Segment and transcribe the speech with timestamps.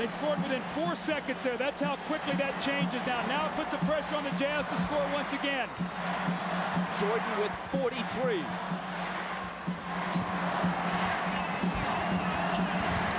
[0.00, 1.58] They scored within four seconds there.
[1.58, 3.20] That's how quickly that changes now.
[3.28, 5.68] Now it puts the pressure on the Jazz to score once again.
[6.96, 8.40] Jordan with 43.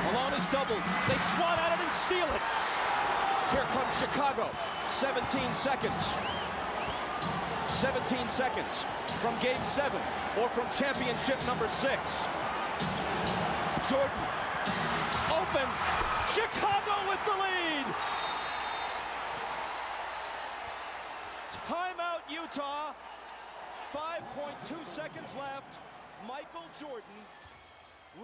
[0.09, 0.81] Malone is doubled.
[1.05, 2.42] They swat at it and steal it.
[3.54, 4.50] Here comes Chicago.
[4.90, 6.18] 17 seconds.
[7.78, 8.90] 17 seconds
[9.22, 10.02] from game seven
[10.42, 12.26] or from championship number six.
[13.86, 14.18] Jordan
[15.29, 16.01] open.
[16.34, 17.85] Chicago with the lead.
[21.67, 22.94] Timeout Utah.
[23.94, 25.80] 5.2 seconds left.
[26.25, 27.03] Michael Jordan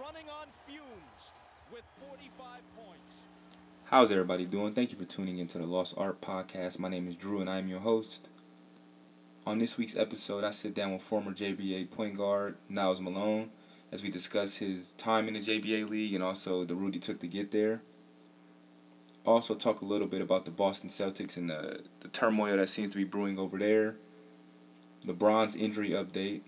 [0.00, 1.30] running on fumes
[1.70, 3.20] with 45 points.
[3.84, 4.72] How's everybody doing?
[4.72, 6.78] Thank you for tuning into the Lost Art Podcast.
[6.78, 8.28] My name is Drew and I'm your host.
[9.44, 13.50] On this week's episode, I sit down with former JBA point guard Niles Malone
[13.92, 17.20] as we discuss his time in the JBA League and also the route he took
[17.20, 17.82] to get there.
[19.28, 22.92] Also, talk a little bit about the Boston Celtics and the, the turmoil that seems
[22.92, 23.96] to be brewing over there,
[25.04, 26.40] LeBron's injury update,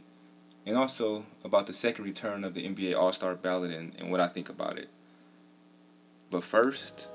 [0.64, 4.18] and also about the second return of the NBA All Star ballot and, and what
[4.18, 4.88] I think about it.
[6.30, 7.06] But first,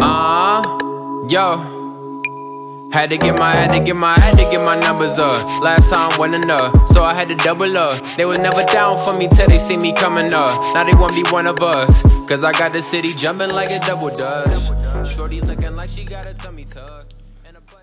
[0.00, 1.73] Uh, yo.
[2.94, 5.64] Had to get my, had to get my, had to get my numbers up.
[5.64, 8.00] Last time wasn't enough, so I had to double up.
[8.16, 10.74] They was never down for me till they see me coming up.
[10.74, 13.80] Now they want me one of us, cause I got the city jumping like a
[13.80, 15.08] double dutch.
[15.12, 17.06] Shorty looking like she got a tummy tuck.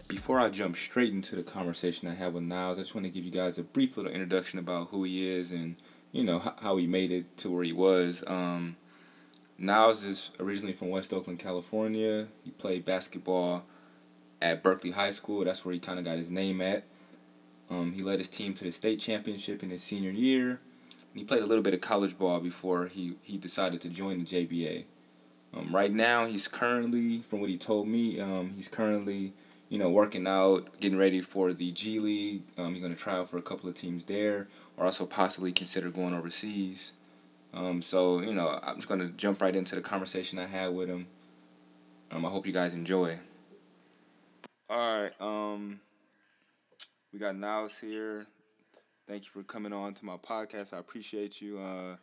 [0.08, 3.12] Before I jump straight into the conversation I have with Niles, I just want to
[3.12, 5.76] give you guys a brief little introduction about who he is and
[6.14, 8.24] you know how he made it to where he was.
[8.28, 8.78] Um,
[9.58, 12.30] Niles is originally from West Oakland, California.
[12.46, 13.66] He played basketball
[14.42, 15.46] at Berkeley High School.
[15.46, 16.84] That's where he kind of got his name at.
[17.70, 20.60] Um, he led his team to the state championship in his senior year.
[21.14, 24.26] He played a little bit of college ball before he, he decided to join the
[24.26, 24.86] JBA.
[25.54, 29.34] Um, right now, he's currently, from what he told me, um, he's currently,
[29.70, 32.44] you know, working out, getting ready for the G League.
[32.58, 34.48] Um, he's going to try out for a couple of teams there,
[34.78, 36.94] or also possibly consider going overseas.
[37.54, 40.74] Um, so, you know, I'm just going to jump right into the conversation I had
[40.74, 41.08] with him.
[42.12, 43.20] Um, I hope you guys enjoy.
[44.72, 45.12] All right.
[45.20, 45.82] Um,
[47.12, 48.16] we got Niles here.
[49.06, 50.72] Thank you for coming on to my podcast.
[50.72, 51.60] I appreciate you.
[51.60, 51.98] Uh,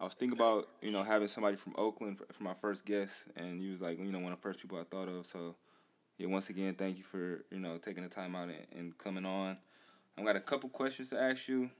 [0.00, 3.12] I was thinking about you know having somebody from Oakland for, for my first guest,
[3.36, 5.24] and you was like you know one of the first people I thought of.
[5.26, 5.54] So
[6.18, 9.24] yeah, once again, thank you for you know taking the time out and, and coming
[9.24, 9.56] on.
[10.18, 11.70] I've got a couple questions to ask you.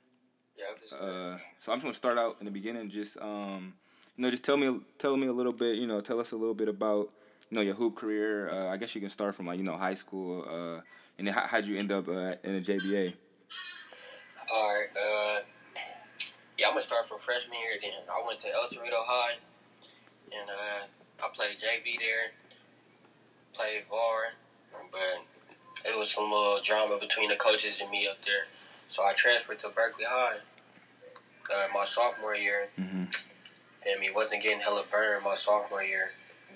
[0.57, 2.91] Yeah, Uh, so I'm just gonna start out in the beginning.
[2.91, 3.75] Just um,
[4.17, 5.79] you know, just tell me tell me a little bit.
[5.79, 7.09] You know, tell us a little bit about
[7.53, 8.49] you know your hoop career.
[8.49, 10.47] Uh, I guess you can start from like you know high school.
[10.49, 10.81] Uh,
[11.19, 13.13] and then how how'd you end up uh, in the JBA?
[14.53, 14.87] all right.
[14.97, 15.41] Uh,
[16.57, 17.77] yeah, I'm gonna start from freshman year.
[17.81, 19.35] Then I went to El Cerrito High,
[20.33, 22.33] and uh, I played JV there,
[23.53, 24.33] played VAR,
[24.91, 25.23] but
[25.85, 28.47] it was some little drama between the coaches and me up there.
[28.89, 30.39] So I transferred to Berkeley High
[31.53, 32.69] uh, my sophomore year.
[32.81, 33.29] Mhm.
[33.87, 36.13] And me wasn't getting hella burned my sophomore year,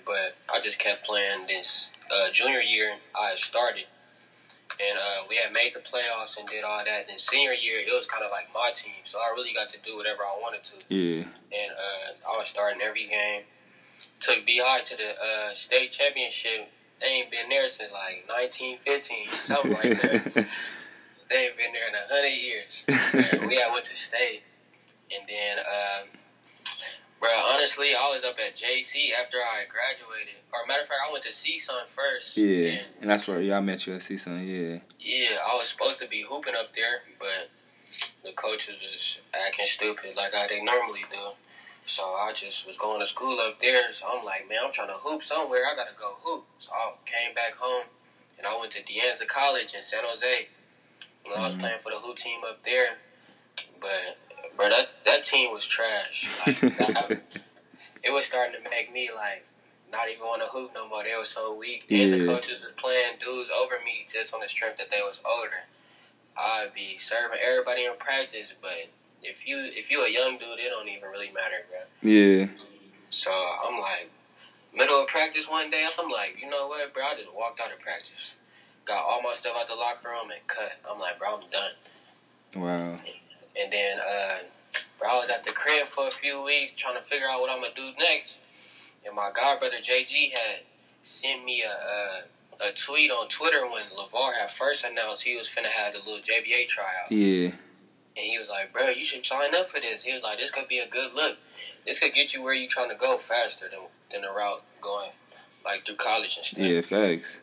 [0.07, 1.45] but I just kept playing.
[1.47, 3.85] This uh, junior year, I started.
[4.79, 6.99] and uh, we had made the playoffs and did all that.
[7.01, 9.69] And then senior year, it was kind of like my team, so I really got
[9.69, 10.75] to do whatever I wanted to.
[10.89, 11.23] Yeah.
[11.51, 13.41] And uh, I was starting every game.
[14.19, 16.69] Took BI to the uh, state championship.
[17.01, 20.55] They ain't been there since like 1915, something like that.
[21.29, 22.85] they ain't been there in a hundred years.
[23.47, 24.41] We had went to state,
[25.15, 26.07] and then, um,
[27.19, 30.35] bro, honestly, I was up at JC after I graduated.
[30.53, 32.37] Or matter of fact, I went to CSUN first.
[32.37, 32.69] Yeah.
[32.69, 34.45] and And that's where yeah I met you at CSUN.
[34.45, 34.79] Yeah.
[34.99, 37.49] yeah, I was supposed to be hooping up there, but
[38.23, 41.19] the coaches was acting stupid like how they normally do.
[41.85, 43.91] So I just was going to school up there.
[43.91, 45.61] So I'm like, man, I'm trying to hoop somewhere.
[45.71, 46.45] I gotta go hoop.
[46.57, 47.85] So I came back home
[48.37, 50.47] and I went to De Anza College in San Jose.
[51.25, 51.59] You know, I was Mhm.
[51.61, 52.97] playing for the hoop team up there,
[53.79, 54.17] but
[54.55, 56.29] bro, that that team was trash.
[56.45, 57.21] Like, that,
[58.03, 59.45] it was starting to make me like
[59.91, 61.03] not even want to hoop no more.
[61.03, 61.85] They were so weak.
[61.89, 65.21] And the coaches was playing dudes over me just on the strength that they was
[65.25, 65.63] older.
[66.37, 68.89] I'd be serving everybody in practice, but
[69.23, 72.09] if you if you a young dude, it don't even really matter, bro.
[72.09, 72.47] Yeah.
[73.09, 74.11] So I'm like,
[74.75, 77.03] middle of practice one day, I'm like, you know what, bro?
[77.03, 78.35] I just walked out of practice,
[78.85, 80.77] got all my stuff out the locker room and cut.
[80.91, 81.71] I'm like, bro, I'm done.
[82.55, 82.99] Wow.
[83.59, 84.37] And then, uh,
[84.99, 87.49] bro, I was at the crib for a few weeks trying to figure out what
[87.49, 88.39] I'm gonna do next.
[89.05, 90.61] And my god brother JG had
[91.01, 95.47] sent me a, a a tweet on Twitter when Lavar had first announced he was
[95.47, 97.11] finna have the little JBA tryout.
[97.11, 97.49] Yeah.
[97.49, 100.03] And he was like, bro, you should sign up for this.
[100.03, 101.37] He was like, this could be a good look.
[101.85, 103.79] This could get you where you trying to go faster than
[104.11, 105.09] than the route going
[105.63, 106.65] like through college and stuff.
[106.65, 107.39] Yeah, thanks.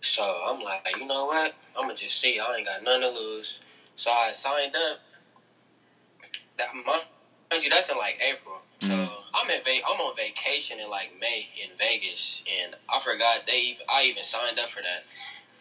[0.00, 1.54] So I'm like, you know what?
[1.76, 2.40] I'm gonna just see.
[2.40, 3.60] I ain't got nothing to lose.
[3.96, 4.98] So I signed up.
[6.58, 7.04] That month,
[7.60, 8.62] you, that's in like April.
[8.80, 13.46] So I'm in va- I'm on vacation in like May in Vegas, and I forgot
[13.46, 13.74] they.
[13.74, 15.10] Even, I even signed up for that.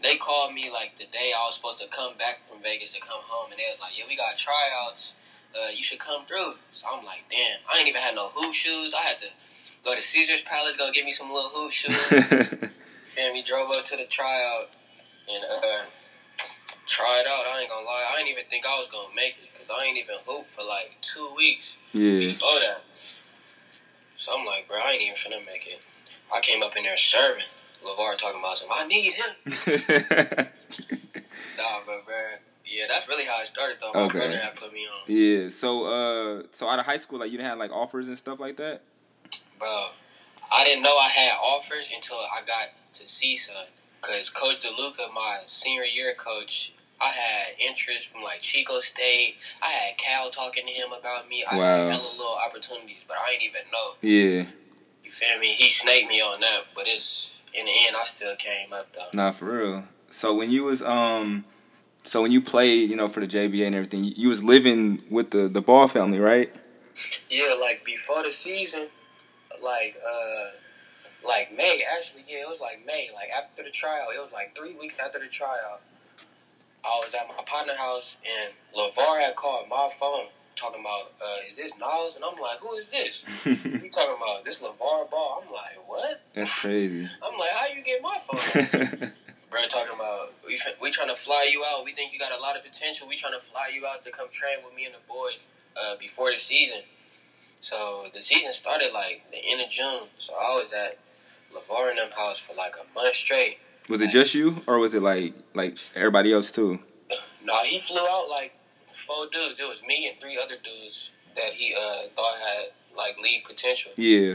[0.03, 2.99] They called me like the day I was supposed to come back from Vegas to
[2.99, 5.15] come home, and they was like, "Yeah, we got tryouts.
[5.55, 8.53] Uh, you should come through." So I'm like, "Damn, I ain't even had no hoop
[8.53, 8.93] shoes.
[8.93, 9.27] I had to
[9.85, 12.53] go to Caesar's Palace, go get me some little hoop shoes."
[13.17, 14.69] and we drove up to the tryout
[15.31, 15.85] and uh,
[16.85, 17.45] tried out.
[17.47, 19.85] I ain't gonna lie, I didn't even think I was gonna make it because I
[19.85, 22.19] ain't even hooped for like two weeks yeah.
[22.19, 22.81] before that.
[24.15, 25.81] So I'm like, bro, I ain't even finna make it.
[26.33, 27.43] I came up in there serving.
[27.83, 30.45] Lavar talking about some, I need him.
[31.57, 32.15] Nah, but bro,
[32.65, 33.93] yeah, that's really how it started though.
[33.93, 34.19] My Okay.
[34.19, 35.01] brother had put me on.
[35.07, 35.49] yeah.
[35.49, 38.39] So uh, so out of high school, like you didn't have like offers and stuff
[38.39, 38.81] like that.
[39.59, 39.89] Bro,
[40.51, 43.51] I didn't know I had offers until I got to CSUN.
[44.03, 49.37] Because Coach DeLuca, my senior year coach, I had interest from like Chico State.
[49.61, 51.45] I had Cal talking to him about me.
[51.49, 51.75] I Wow.
[51.87, 53.91] had hella little opportunities, but I ain't even know.
[54.01, 54.45] Yeah.
[55.03, 55.47] You feel me?
[55.47, 59.07] He snaked me on that, but it's in the end, I still came up though.
[59.13, 59.83] Nah, for real.
[60.11, 61.45] So when you was um,
[62.03, 65.01] so when you played, you know, for the JBA and everything, you, you was living
[65.09, 66.53] with the the Ball family, right?
[67.29, 68.87] Yeah, like before the season,
[69.63, 70.49] like uh,
[71.25, 71.81] like May.
[71.97, 73.09] Actually, yeah, it was like May.
[73.13, 75.81] Like after the tryout, it was like three weeks after the tryout.
[76.85, 81.47] I was at my partner house and Lavar had called my phone talking about, uh,
[81.47, 85.43] "Is this Niles?" And I'm like, "Who is this?" he talking about this Lavar Ball.
[85.43, 87.07] I'm like, "What?" That's crazy.
[87.23, 89.11] I'm like, "How you get my phone?"
[89.49, 91.85] Bro, talking about we we trying to fly you out.
[91.85, 93.07] We think you got a lot of potential.
[93.07, 95.47] We trying to fly you out to come train with me and the boys
[95.77, 96.81] uh, before the season.
[97.59, 100.07] So the season started like the end of June.
[100.17, 100.97] So I was at
[101.53, 103.57] Lavar and them house for like a month straight.
[103.89, 106.79] was it just you, or was it like like everybody else too?
[107.45, 108.53] No, he flew out like
[109.05, 109.59] four dudes.
[109.59, 112.65] It was me and three other dudes that he uh, thought had
[112.95, 113.91] like lead potential.
[113.97, 114.29] Yeah.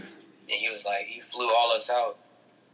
[0.50, 2.18] And he was like, he flew all us out.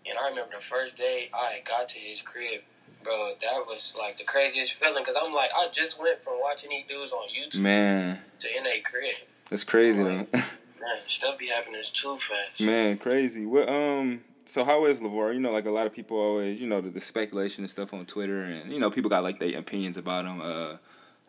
[0.08, 2.62] And I remember the first day I got to his crib,
[3.04, 3.34] bro.
[3.42, 6.86] That was like the craziest feeling because I'm like, I just went from watching these
[6.88, 9.14] dudes on YouTube Man, to in a crib.
[9.50, 10.26] that's crazy though.
[10.34, 12.60] Man, stuff be happening too fast.
[12.60, 13.46] Man, crazy.
[13.46, 14.20] What um.
[14.46, 15.32] So how is Lavar?
[15.34, 17.94] You know, like a lot of people always, you know, the, the speculation and stuff
[17.94, 20.40] on Twitter, and you know, people got like their opinions about him.
[20.40, 20.76] Uh,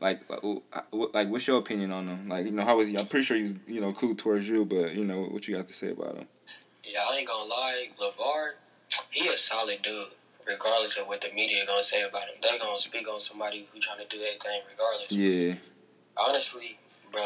[0.02, 0.44] like, like,
[1.14, 2.28] like, what's your opinion on him?
[2.28, 2.98] Like, you know, how was he?
[2.98, 5.56] I'm pretty sure he was, you know, cool towards you, but you know, what you
[5.56, 6.28] got to say about him?
[6.84, 8.52] Yeah, I ain't gonna lie, Lavar,
[9.12, 10.08] he a solid dude.
[10.48, 13.80] Regardless of what the media gonna say about him, they gonna speak on somebody who
[13.80, 14.62] trying to do their thing.
[14.70, 15.56] Regardless, Yeah.
[16.28, 16.78] honestly,
[17.12, 17.22] bro,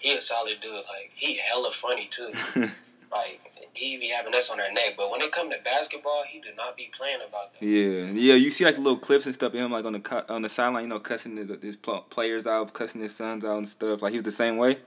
[0.00, 0.72] he a solid dude.
[0.72, 2.32] Like he hella funny too.
[3.12, 3.40] like
[3.74, 4.94] he be having us on our neck.
[4.96, 7.62] But when it come to basketball, he do not be playing about that.
[7.62, 8.34] Yeah, yeah.
[8.34, 10.48] You see like the little clips and stuff of him like on the on the
[10.48, 14.02] sideline, you know, cussing the, his players out, cussing his sons out and stuff.
[14.02, 14.78] Like he was the same way.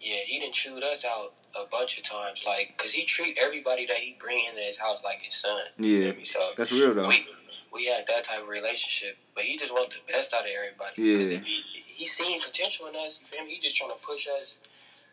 [0.00, 2.42] Yeah, he didn't chewed us out a bunch of times.
[2.46, 5.60] Like, cause he treat everybody that he bring into his house like his son.
[5.76, 6.12] Yeah.
[6.22, 7.08] So that's real though.
[7.08, 7.26] we
[7.74, 11.02] we had that type of relationship, but he just wants the best out of everybody.
[11.02, 11.36] Yeah.
[11.36, 13.20] if he he seen potential in us.
[13.46, 14.58] He just trying to push us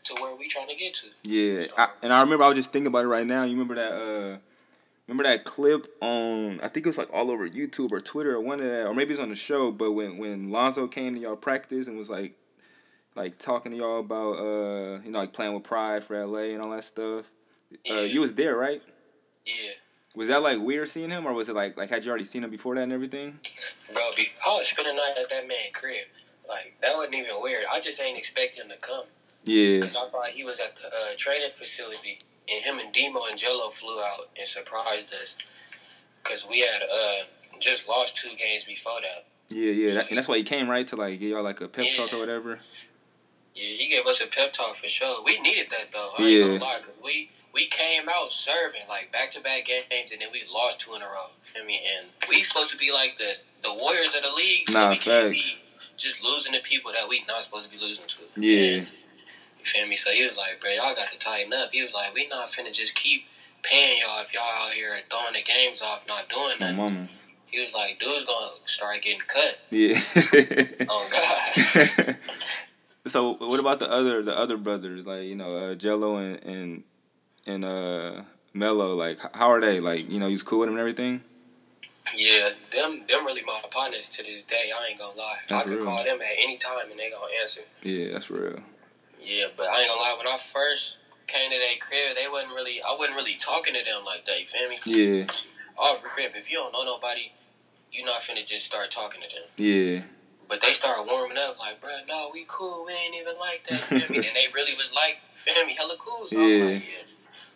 [0.03, 1.07] to where we trying to get to.
[1.23, 3.43] Yeah, I, and I remember I was just thinking about it right now.
[3.43, 3.91] You remember that?
[3.91, 4.37] uh
[5.07, 6.59] Remember that clip on?
[6.59, 8.93] I think it was like all over YouTube or Twitter or one of that, or
[8.93, 9.71] maybe it's on the show.
[9.71, 12.33] But when when Lonzo came to y'all practice and was like,
[13.15, 16.61] like talking to y'all about uh you know like playing with Pride for LA and
[16.61, 17.31] all that stuff.
[17.89, 18.81] Uh, you was there, right?
[19.45, 19.71] Yeah.
[20.13, 22.43] Was that like weird seeing him, or was it like like had you already seen
[22.43, 23.39] him before that and everything?
[23.93, 26.05] Bro, be, I was spending the night at that man crib.
[26.49, 27.63] Like that wasn't even weird.
[27.73, 29.03] I just ain't expecting him to come
[29.47, 32.19] Yeah, because I thought he was at the uh, training facility,
[32.51, 35.35] and him and Demo and Gelo flew out and surprised us
[36.23, 37.23] because we had uh,
[37.59, 39.25] just lost two games before that.
[39.49, 39.93] yeah, yeah.
[39.95, 42.13] That, and that's why he came right to like give y'all like a pep talk
[42.13, 42.59] or whatever.
[43.55, 45.23] Yeah, he gave us a pep talk for sure.
[45.25, 46.11] We needed that though.
[46.19, 46.27] I Yeah.
[46.45, 50.21] ain't gonna lie, 'cause we we came out serving like back to back games, and
[50.21, 51.29] then we lost two in a row.
[51.59, 54.69] I mean, and we supposed to be like the the Warriors of the league.
[54.71, 55.53] Nah, so we can't facts.
[55.53, 55.59] be
[55.97, 58.23] just losing to people that we not supposed to be losing to.
[58.35, 58.79] Yeah.
[58.79, 58.87] And,
[59.67, 59.95] feel me?
[59.95, 61.71] So he was like, bro, y'all got to tighten up.
[61.71, 63.25] He was like, we not finna just keep
[63.63, 66.77] paying y'all if y'all out here throwing the games off, not doing My nothing.
[66.77, 67.07] mama.
[67.47, 69.59] He was like, dude's gonna start getting cut.
[69.71, 69.97] Yeah.
[70.89, 72.15] Oh God.
[73.05, 76.83] so what about the other the other brothers like you know uh, Gelo and and
[77.45, 78.21] and uh
[78.53, 81.21] Melo like how are they like you know you cool with them and everything?
[82.15, 84.71] Yeah, them them really my partners to this day.
[84.77, 85.35] I ain't gonna lie.
[85.43, 85.85] I That's could real.
[85.85, 87.61] call them at any time and they gonna answer.
[87.81, 88.59] Yeah, that's real.
[89.27, 90.15] Yeah, but I ain't gonna lie.
[90.17, 90.95] When I first
[91.27, 92.81] came to that crib, they wasn't really.
[92.81, 94.39] I wasn't really talking to them like that.
[94.39, 94.77] You feel me?
[94.85, 95.25] Yeah,
[95.77, 97.31] Off rip, if you don't know nobody,
[97.91, 99.45] you not finna just start talking to them.
[99.57, 100.01] yeah,
[100.47, 102.85] But they started warming up, like, bro, no, we cool.
[102.85, 103.79] We ain't even like that.
[103.79, 104.17] Feel me?
[104.27, 106.27] and they really was like, feel me, hella cool.
[106.27, 106.65] So Yeah.
[106.65, 107.03] Like, yeah.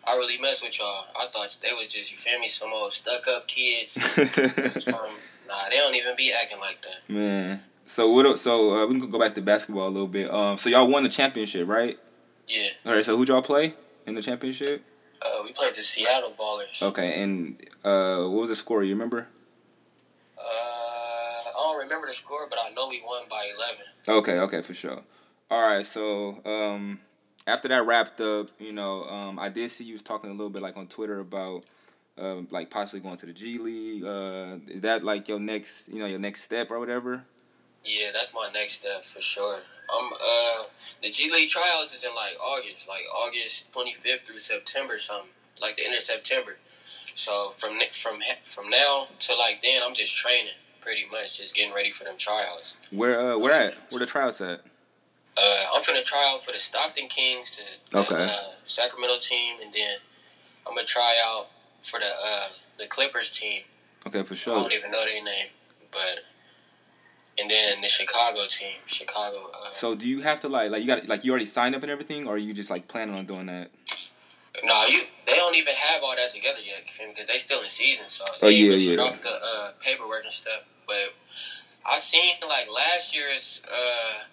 [0.04, 1.04] I really mess with y'all.
[1.18, 3.98] I thought they was just, you feel me, some old stuck up kids.
[3.98, 5.10] From,
[5.46, 7.08] nah, they don't even be acting like that.
[7.08, 7.60] man.
[7.86, 8.38] So what?
[8.38, 10.32] So uh, we can go back to basketball a little bit.
[10.32, 11.98] Um, so y'all won the championship, right?
[12.48, 12.68] Yeah.
[12.86, 13.04] All right.
[13.04, 13.74] So who'd y'all play
[14.06, 14.84] in the championship?
[15.20, 16.82] Uh, we played the Seattle Ballers.
[16.82, 18.82] Okay, and uh, what was the score?
[18.82, 19.28] You remember?
[20.38, 23.48] Uh, I don't remember the score, but I know we won by
[24.08, 24.20] 11.
[24.20, 25.02] Okay, okay, for sure.
[25.50, 27.00] All right, so um,
[27.46, 30.50] after that wrapped up, you know, um, I did see you was talking a little
[30.50, 31.64] bit like on Twitter about
[32.18, 34.04] um, like possibly going to the G League.
[34.04, 37.24] Uh, is that like your next, you know, your next step or whatever?
[37.84, 39.58] Yeah, that's my next step for sure.
[39.94, 40.62] I'm uh
[41.02, 45.28] the G League trials is in like August, like August 25th through September something,
[45.60, 46.56] like the end of September.
[47.14, 51.74] So from from from now to like then, I'm just training pretty much, just getting
[51.74, 52.74] ready for them trials.
[52.92, 53.78] Where uh, where at?
[53.90, 54.60] Where the tryouts at?
[55.36, 58.24] Uh, I'm finna try out for the Stockton Kings, to the Okay.
[58.24, 59.96] uh, Sacramento team, and then
[60.66, 61.48] I'm gonna try out
[61.82, 62.48] for the uh,
[62.78, 63.62] the Clippers team.
[64.06, 64.54] Okay, for sure.
[64.54, 65.48] I don't even know their name,
[65.90, 66.24] but
[67.52, 69.50] then the Chicago team, Chicago.
[69.54, 71.82] Uh, So do you have to like like you got like you already signed up
[71.82, 73.70] and everything, or are you just like planning on doing that?
[74.64, 75.00] No, you.
[75.26, 78.06] They don't even have all that together yet because they still in season.
[78.06, 79.00] So Oh, yeah, yeah.
[79.02, 81.14] Off the uh, paperwork and stuff, but
[81.86, 84.24] I seen like last year's uh,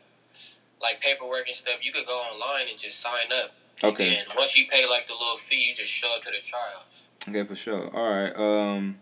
[0.82, 1.76] like paperwork and stuff.
[1.82, 3.52] You could go online and just sign up.
[3.82, 4.18] Okay.
[4.18, 6.84] And once you pay like the little fee, you just show up to the trials.
[7.28, 7.90] Okay, for sure.
[7.96, 8.36] All right.
[8.36, 8.98] Um,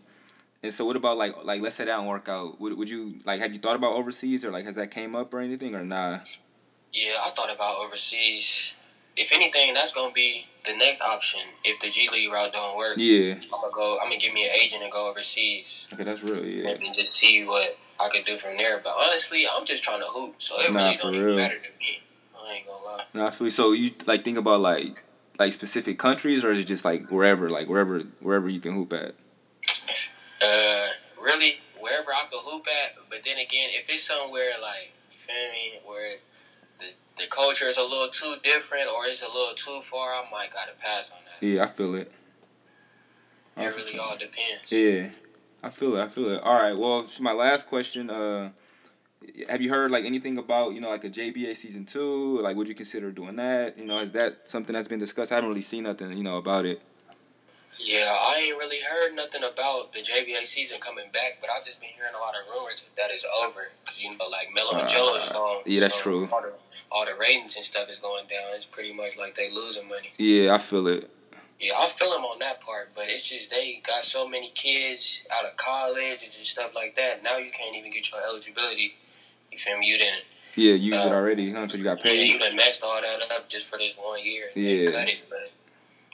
[0.68, 2.60] and so what about like like let's say that don't work out?
[2.62, 5.34] Would would you like have you thought about overseas or like has that came up
[5.34, 6.20] or anything or nah?
[6.94, 8.74] Yeah, I thought about overseas.
[9.16, 11.42] If anything, that's gonna be the next option.
[11.64, 13.34] If the G League route don't work, Yeah.
[13.34, 13.98] I'm gonna go.
[14.02, 15.86] I'm gonna give me an agent and go overseas.
[15.94, 16.46] Okay, that's real.
[16.46, 16.70] Yeah.
[16.72, 17.68] and just see what
[18.00, 18.80] I could do from there.
[18.84, 21.36] But honestly, I'm just trying to hoop, so it Nah, really don't real.
[21.36, 22.02] matter to me.
[22.38, 23.04] I ain't gonna lie.
[23.14, 25.00] Nah, so- so you like think about like
[25.40, 28.94] like specific countries or is it just like wherever like wherever wherever you can hoop
[28.94, 29.16] at?
[30.41, 30.88] Uh,
[31.22, 33.10] really, wherever I could hoop at.
[33.10, 36.15] But then again, if it's somewhere like, you feel me, where
[36.79, 40.24] the, the culture is a little too different or it's a little too far, I
[40.32, 41.46] might gotta pass on that.
[41.46, 42.12] Yeah, I feel it.
[43.58, 44.72] It really all depends.
[44.72, 45.10] Yeah,
[45.63, 46.03] I feel it.
[46.03, 46.44] I feel it.
[46.44, 46.77] All right.
[46.77, 48.10] Well, my last question.
[48.10, 48.51] Uh,
[49.50, 52.39] have you heard like anything about you know like a JBA season two?
[52.39, 53.77] Like, would you consider doing that?
[53.77, 55.32] You know, is that something that's been discussed?
[55.32, 56.82] I haven't really seen nothing you know about it.
[57.79, 61.79] Yeah, I ain't really heard nothing about the JBA season coming back, but I've just
[61.79, 63.67] been hearing a lot of rumors that it's over.
[63.96, 65.62] You know, like Melo and Joe is Uh, gone.
[65.65, 66.29] yeah, that's so true.
[66.31, 66.53] All the,
[66.91, 68.53] all the ratings and stuff is going down.
[68.55, 70.12] It's pretty much like they losing money.
[70.17, 71.10] Yeah, I feel it.
[71.60, 75.24] Yeah, I feel them on that part, but it's just they got so many kids
[75.38, 77.24] out of college and just stuff like that.
[77.24, 78.93] Now you can't even get your eligibility.
[79.51, 79.88] You feel me?
[79.88, 80.24] You didn't.
[80.55, 81.65] Yeah, use it Uh, already, huh?
[81.65, 84.46] Cause you got Yeah, you done messed all that up just for this one year.
[84.55, 84.91] and Yeah.
[84.91, 85.51] Cut it, but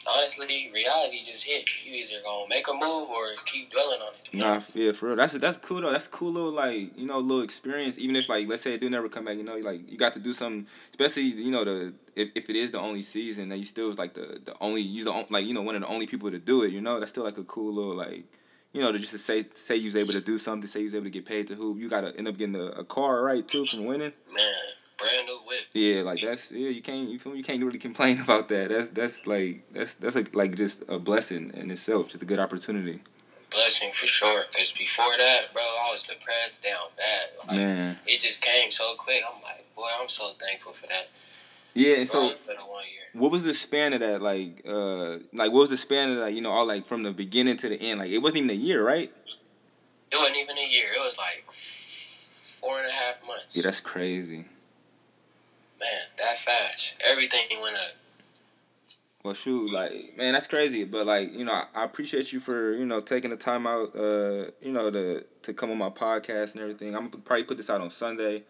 [0.10, 1.86] honestly, reality just hit.
[1.86, 4.30] You either gonna make a move or keep dwelling on it.
[4.34, 5.16] Nah, yeah, for real.
[5.16, 5.92] That's that's cool though.
[5.92, 8.00] That's a cool little like you know little experience.
[8.00, 10.14] Even if like let's say it do never come back, you know, like you got
[10.14, 10.68] to do something.
[10.92, 13.98] Especially you know the if, if it is the only season, that you still is
[13.98, 16.40] like the the only you the like you know one of the only people to
[16.40, 16.72] do it.
[16.72, 18.26] You know, that's still like a cool little like
[18.74, 20.86] you know to just to say say you was able to do something, say you
[20.86, 21.80] was able to get paid to hoop.
[21.80, 24.14] You gotta end up getting a, a car right too from winning.
[24.34, 24.63] Man, brand new whip.
[25.74, 26.70] Yeah, like that's yeah.
[26.70, 27.40] You can't you feel me?
[27.40, 28.70] You can't really complain about that.
[28.70, 32.12] That's that's like that's that's like like just a blessing in itself.
[32.12, 33.02] Just a good opportunity.
[33.50, 34.44] Blessing for sure.
[34.56, 37.48] Cause before that, bro, I was depressed down bad.
[37.48, 37.96] Like, Man.
[38.08, 39.22] It just came so quick.
[39.28, 41.10] I'm like, boy, I'm so thankful for that.
[41.76, 42.20] Yeah, and so.
[42.22, 43.22] Bro, for the one year.
[43.22, 44.24] What was the span of that?
[44.24, 46.34] Like, uh, like what was the span of that?
[46.34, 48.00] You know, all like from the beginning to the end.
[48.00, 49.12] Like, it wasn't even a year, right?
[50.12, 50.86] It wasn't even a year.
[50.96, 53.46] It was like four and a half months.
[53.54, 54.46] Yeah, that's crazy.
[55.84, 56.96] Man, that fast.
[57.12, 57.92] Everything went up.
[59.24, 60.86] Well, shoot, like, man, that's crazy.
[60.86, 63.96] But like, you know, I, I appreciate you for you know taking the time out,
[63.96, 66.96] uh, you know, to to come on my podcast and everything.
[66.96, 68.44] I'm gonna probably put this out on Sunday.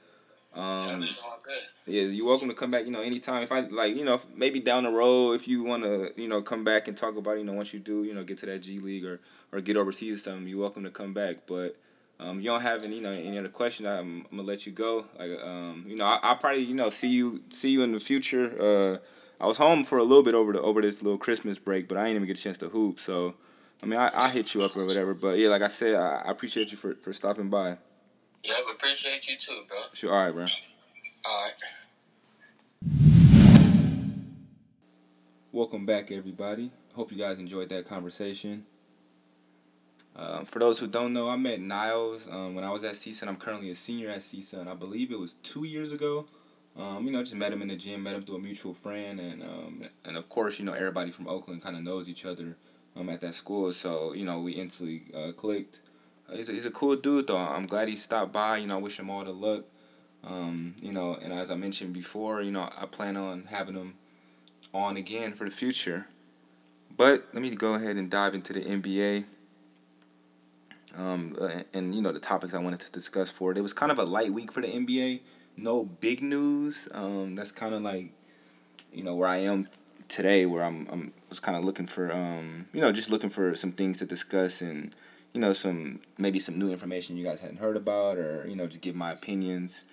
[0.53, 1.23] Um, it's
[1.87, 2.85] yeah, you're welcome to come back.
[2.85, 3.41] You know, anytime.
[3.41, 6.43] If I like, you know, maybe down the road, if you want to, you know,
[6.43, 8.45] come back and talk about, it, you know, once you do, you know, get to
[8.45, 9.19] that G League or
[9.51, 11.47] or get overseas or something, you're welcome to come back.
[11.47, 11.75] But
[12.23, 14.71] um, you don't have any, you know, any other question, I'm, I'm gonna let you
[14.71, 15.05] go.
[15.19, 17.99] Like, um, you know, I, I'll probably, you know, see you see you in the
[17.99, 18.55] future.
[18.59, 18.97] Uh,
[19.43, 21.97] I was home for a little bit over the over this little Christmas break, but
[21.97, 22.99] I ain't even get a chance to hoop.
[22.99, 23.35] So,
[23.81, 25.13] I mean, I I hit you up or whatever.
[25.13, 27.77] But yeah, like I said, I, I appreciate you for, for stopping by.
[28.43, 29.77] Yep, appreciate you too, bro.
[29.93, 30.13] Sure.
[30.13, 30.45] All right, bro.
[31.25, 31.53] All right.
[35.51, 36.71] Welcome back, everybody.
[36.95, 38.65] Hope you guys enjoyed that conversation.
[40.15, 43.27] Um, for those who don't know, I met Niles um, when I was at CSUN.
[43.27, 44.67] I'm currently a senior at CSUN.
[44.67, 46.25] I believe it was two years ago.
[46.77, 49.19] Um, you know, just met him in the gym, met him through a mutual friend,
[49.19, 52.55] and um, and of course, you know, everybody from Oakland kind of knows each other
[52.95, 53.71] um, at that school.
[53.71, 55.79] So you know, we instantly uh, clicked.
[56.29, 57.37] Uh, he's a, he's a cool dude, though.
[57.37, 58.57] I'm glad he stopped by.
[58.57, 59.65] You know, I wish him all the luck.
[60.23, 63.95] Um, you know, and as I mentioned before, you know, I plan on having him
[64.73, 66.07] on again for the future.
[66.95, 69.25] But let me go ahead and dive into the NBA.
[70.95, 71.35] Um,
[71.73, 73.57] and you know the topics I wanted to discuss for it.
[73.57, 75.21] It was kind of a light week for the NBA.
[75.57, 76.87] No big news.
[76.91, 78.11] Um, that's kind of like,
[78.91, 79.67] you know, where I am
[80.07, 83.55] today, where I'm I'm was kind of looking for um, you know, just looking for
[83.55, 84.95] some things to discuss and
[85.33, 88.67] you know some maybe some new information you guys hadn't heard about or you know
[88.67, 89.85] just give my opinions.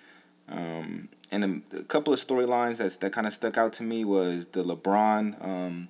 [0.47, 4.05] Um, and a, a couple of storylines that that kind of stuck out to me
[4.05, 5.43] was the LeBron.
[5.43, 5.87] Um,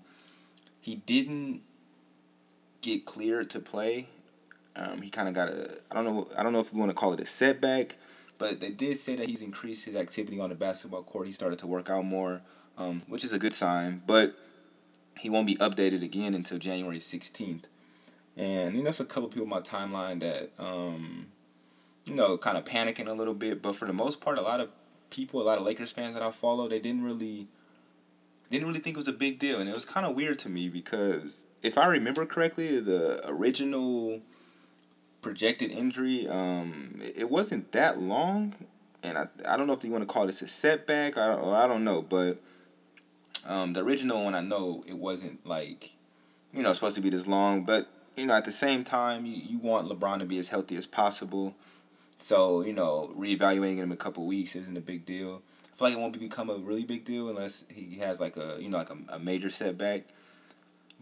[0.80, 1.64] he didn't
[2.82, 4.08] get cleared to play.
[4.76, 6.92] Um, he kind of got a I don't know I don't know if we want
[6.92, 7.96] to call it a setback,
[8.38, 11.28] but they did say that he's increased his activity on the basketball court.
[11.28, 12.42] He started to work out more,
[12.78, 14.02] um, which is a good sign.
[14.08, 14.36] But
[15.18, 17.68] he won't be updated again until January sixteenth.
[18.38, 21.28] And you know, that's a couple people on my timeline that um,
[22.06, 23.62] you know, kind of panicking a little bit.
[23.62, 24.70] But for the most part, a lot of
[25.10, 27.48] people, a lot of Lakers fans that I follow, they didn't really
[28.50, 30.50] didn't really think it was a big deal, and it was kind of weird to
[30.50, 34.22] me because if I remember correctly, the original
[35.22, 38.56] projected injury, um, it wasn't that long,
[39.04, 41.56] and I I don't know if you want to call this a setback, I or
[41.56, 42.40] I don't know, but
[43.46, 45.96] um, the original one I know it wasn't like,
[46.54, 47.88] you know, supposed to be this long, but
[48.18, 50.86] you know at the same time you, you want LeBron to be as healthy as
[50.86, 51.56] possible,
[52.18, 55.42] so you know reevaluating him in a couple weeks isn't a big deal.
[55.74, 58.58] I feel like it won't become a really big deal unless he has like a
[58.60, 60.04] you know like a, a major setback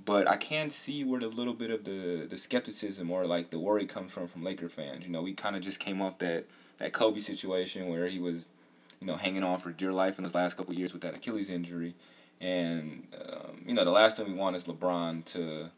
[0.10, 3.60] but I can see where the little bit of the the skepticism or like the
[3.60, 5.06] worry comes from from Laker fans.
[5.06, 6.46] You know, we kind of just came off that
[6.80, 8.50] that Kobe situation where he was,
[9.00, 11.48] you know, hanging on for dear life in his last couple years with that Achilles
[11.48, 11.94] injury,
[12.42, 15.70] and um, you know the last thing we want is LeBron to,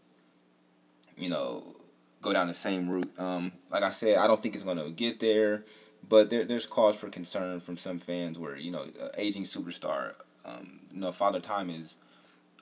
[1.18, 1.76] you know,
[2.22, 3.12] go down the same route.
[3.20, 5.66] Um, like I said, I don't think it's gonna get there,
[6.08, 8.86] but there there's cause for concern from some fans where you know,
[9.18, 10.14] aging superstar.
[10.46, 11.98] Um, you know, Father Time is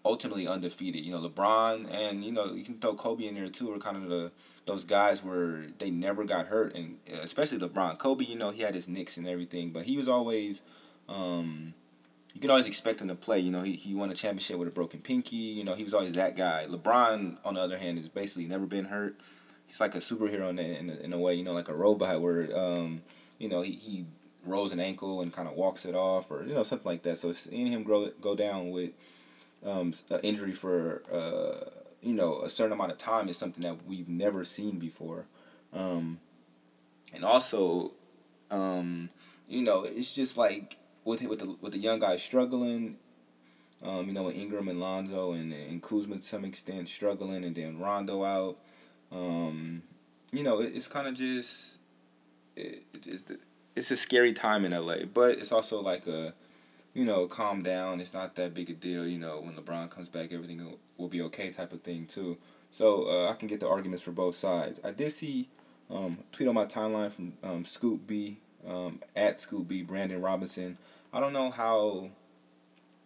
[0.09, 1.05] ultimately undefeated.
[1.05, 3.71] You know, LeBron and you know you can throw Kobe in there too.
[3.71, 4.31] Are kind of the
[4.65, 7.97] those guys where they never got hurt, and especially LeBron.
[7.99, 10.61] Kobe, you know, he had his nicks and everything, but he was always.
[11.07, 11.73] Um,
[12.35, 13.39] you can always expect him to play.
[13.39, 15.35] You know, he, he won a championship with a broken pinky.
[15.35, 16.67] You know, he was always that guy.
[16.69, 19.19] LeBron, on the other hand, has basically never been hurt.
[19.65, 21.73] He's like a superhero in a, in a, in a way, you know, like a
[21.73, 23.01] robot where, um,
[23.39, 24.05] you know, he, he
[24.45, 27.17] rolls an ankle and kind of walks it off or, you know, something like that.
[27.17, 28.91] So seeing him grow, go down with
[29.65, 29.93] um,
[30.23, 31.69] injury for uh,
[32.01, 35.25] you know a certain amount of time is something that we've never seen before,
[35.73, 36.19] um,
[37.13, 37.91] and also,
[38.51, 39.09] um,
[39.47, 42.97] you know, it's just like with with the with the young guys struggling.
[43.81, 47.55] Um, you know, with Ingram and Lonzo and, and Kuzma to some extent struggling, and
[47.55, 48.57] then Rondo out.
[49.09, 49.83] Um,
[50.33, 51.79] you know, it, it's kind of just
[52.57, 53.23] it, it's
[53.75, 56.33] it's a scary time in LA, but it's also like a
[56.93, 57.99] you know, calm down.
[57.99, 59.07] It's not that big a deal.
[59.07, 62.37] You know, when LeBron comes back, everything will, be okay, type of thing too.
[62.71, 64.79] So uh, I can get the arguments for both sides.
[64.83, 65.49] I did see
[65.89, 70.77] um, tweet on my timeline from um, Scoop B um, at Scoop B Brandon Robinson.
[71.13, 72.09] I don't know how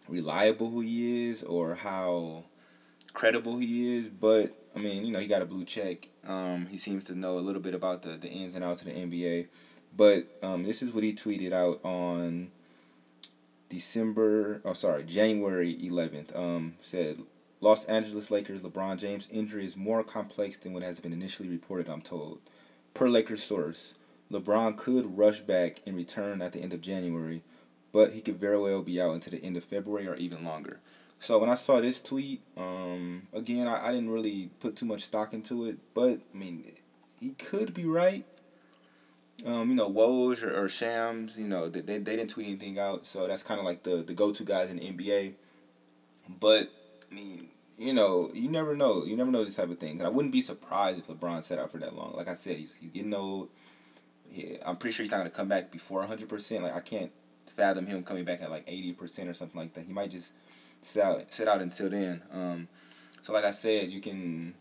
[0.08, 2.44] reliable he is or how
[3.12, 6.08] credible he is, but I mean, you know, he got a blue check.
[6.26, 8.88] Um, he seems to know a little bit about the, the ins and outs of
[8.88, 9.48] the NBA.
[9.96, 12.50] But um, this is what he tweeted out on
[13.68, 17.18] December, oh sorry, January 11th, um, said
[17.60, 21.88] Los Angeles Lakers LeBron James injury is more complex than what has been initially reported,
[21.88, 22.40] I'm told.
[22.92, 23.94] Per Lakers source,
[24.30, 27.42] LeBron could rush back and return at the end of January,
[27.92, 30.80] but he could very well be out into the end of February or even longer.
[31.20, 35.04] So when I saw this tweet, um, again, I, I didn't really put too much
[35.04, 36.70] stock into it, but I mean,
[37.20, 38.26] he could be right
[39.46, 42.78] um, you know, Woj or, or Shams, you know, they, they, they didn't tweet anything
[42.78, 45.34] out, so that's kind of like the, the go to guys in the NBA.
[46.40, 46.70] But,
[47.10, 49.04] I mean, you know, you never know.
[49.04, 50.00] You never know these type of things.
[50.00, 52.14] And I wouldn't be surprised if LeBron sat out for that long.
[52.14, 53.50] Like I said, he's, he's getting old.
[54.30, 56.62] Yeah, I'm pretty sure he's not going to come back before 100%.
[56.62, 57.12] Like, I can't
[57.46, 59.84] fathom him coming back at like 80% or something like that.
[59.84, 60.32] He might just
[60.80, 62.22] sit out, sit out until then.
[62.32, 62.68] Um,
[63.22, 64.54] so, like I said, you can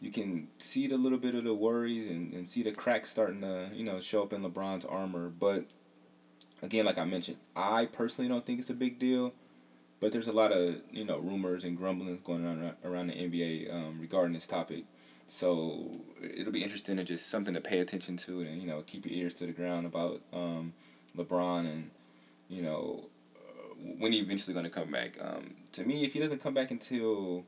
[0.00, 3.40] you can see the little bit of the worries and, and see the cracks starting
[3.40, 5.28] to you know show up in LeBron's armor.
[5.28, 5.64] But
[6.62, 9.34] again, like I mentioned, I personally don't think it's a big deal.
[10.00, 13.74] But there's a lot of you know rumors and grumblings going on around the NBA
[13.74, 14.84] um, regarding this topic.
[15.26, 15.90] So
[16.22, 19.14] it'll be interesting to just something to pay attention to and you know keep your
[19.14, 20.72] ears to the ground about um,
[21.16, 21.90] LeBron and
[22.48, 25.18] you know uh, when he eventually going to come back.
[25.20, 27.44] Um, to me, if he doesn't come back until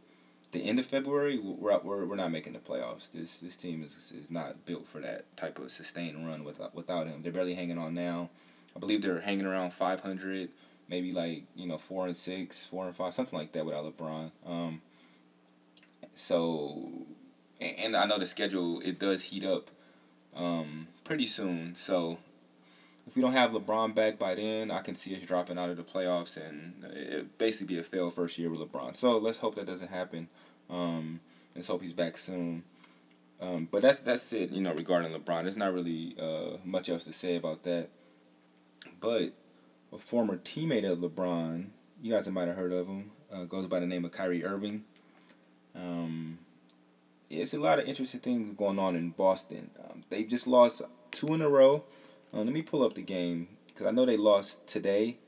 [0.53, 3.11] the end of February, we're, we're, we're not making the playoffs.
[3.11, 7.07] This this team is is not built for that type of sustained run without without
[7.07, 7.23] him.
[7.23, 8.31] They're barely hanging on now.
[8.75, 10.51] I believe they're hanging around five hundred,
[10.89, 14.31] maybe like you know four and six, four and five, something like that without LeBron.
[14.47, 14.83] Um,
[16.13, 17.07] so,
[17.61, 19.71] and I know the schedule it does heat up,
[20.37, 21.75] um, pretty soon.
[21.77, 22.19] So
[23.07, 25.77] if we don't have LeBron back by then, I can see us dropping out of
[25.77, 28.95] the playoffs and it basically be a failed first year with LeBron.
[28.97, 30.29] So let's hope that doesn't happen.
[30.69, 31.21] Um,
[31.55, 32.63] let's hope he's back soon.
[33.41, 35.45] Um, but that's that's it, you know, regarding LeBron.
[35.45, 37.89] There's not really uh, much else to say about that.
[39.01, 39.33] But
[39.93, 41.69] a former teammate of LeBron,
[42.03, 44.85] you guys might have heard of him, uh, goes by the name of Kyrie Irving.
[45.75, 46.39] Um,
[47.29, 49.71] yeah, it's a lot of interesting things going on in Boston.
[49.85, 51.85] Um, they've just lost two in a row.
[52.33, 55.19] Uh, let me pull up the game because I know they lost today.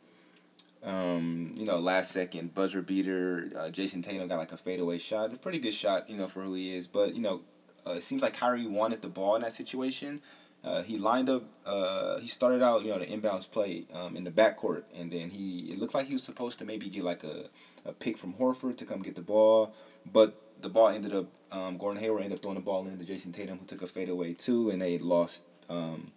[0.85, 3.51] Um, you know, last second buzzer beater.
[3.57, 6.43] Uh, Jayson Tatum got like a fadeaway shot, a pretty good shot, you know, for
[6.43, 6.87] who he is.
[6.87, 7.43] But you know,
[7.87, 10.21] uh, it seems like Kyrie wanted the ball in that situation.
[10.65, 11.43] Uh, he lined up.
[11.67, 15.31] Uh, he started out, you know, the inbounds play um, in the backcourt, and then
[15.31, 15.73] he.
[15.73, 17.47] It looked like he was supposed to maybe get like a,
[17.85, 19.75] a pick from Horford to come get the ball,
[20.13, 21.27] but the ball ended up.
[21.51, 24.35] Um, Gordon Hayward ended up throwing the ball into Jayson Tatum, who took a fadeaway
[24.35, 25.43] too, and they lost.
[25.69, 26.13] Um,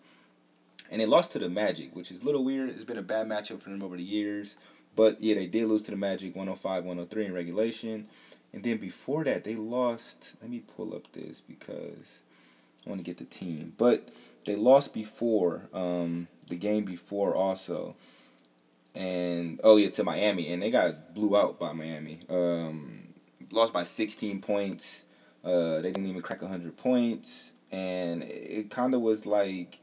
[0.92, 2.70] and they lost to the Magic, which is a little weird.
[2.70, 4.56] It's been a bad matchup for them over the years.
[4.96, 8.08] But yeah, they did lose to the Magic 105 103 in regulation.
[8.54, 10.34] And then before that, they lost.
[10.42, 12.22] Let me pull up this because
[12.86, 13.74] I want to get the team.
[13.78, 14.12] But
[14.46, 17.96] they lost before, um, the game before also.
[18.94, 20.54] And, oh yeah, to Miami.
[20.54, 22.20] And they got blew out by Miami.
[22.30, 23.10] Um,
[23.52, 25.04] lost by 16 points.
[25.44, 27.52] Uh, they didn't even crack 100 points.
[27.72, 29.80] And it kind of was like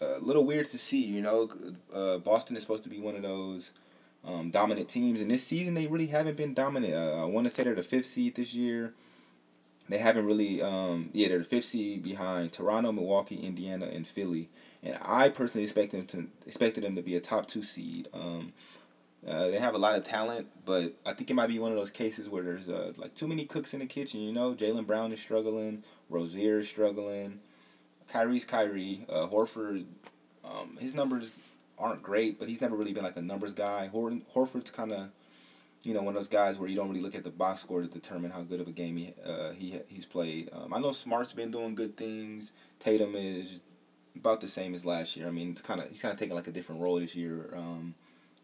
[0.00, 1.04] a little weird to see.
[1.04, 1.50] You know,
[1.92, 3.72] uh, Boston is supposed to be one of those
[4.24, 6.94] um, dominant teams, and this season they really haven't been dominant.
[6.94, 8.94] Uh, I want to say they're the fifth seed this year.
[9.88, 14.48] They haven't really, um, yeah, they're the fifth seed behind Toronto, Milwaukee, Indiana, and Philly.
[14.82, 18.08] And I personally expect them to expected them to be a top two seed.
[18.14, 18.48] Um,
[19.26, 21.78] uh, they have a lot of talent, but I think it might be one of
[21.78, 24.20] those cases where there's uh, like too many cooks in the kitchen.
[24.20, 27.40] You know, Jaylen Brown is struggling, Rozier is struggling.
[28.08, 29.04] Kyrie's Kyrie.
[29.08, 29.84] Uh, Horford,
[30.44, 31.40] um, his numbers
[31.78, 33.88] aren't great, but he's never really been like a numbers guy.
[33.88, 35.10] Hor- Horford's kind of,
[35.82, 37.82] you know, one of those guys where you don't really look at the box score
[37.82, 40.50] to determine how good of a game he uh, he he's played.
[40.52, 42.52] Um, I know Smart's been doing good things.
[42.78, 43.60] Tatum is
[44.16, 45.26] about the same as last year.
[45.26, 47.50] I mean, it's kind of he's kind of taking like a different role this year.
[47.56, 47.94] Um,